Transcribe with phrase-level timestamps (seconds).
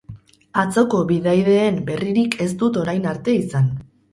[0.61, 3.71] Atzoko bidaideen berririk ez dut orain arte izan.